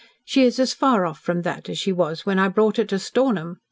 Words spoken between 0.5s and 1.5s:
as far off from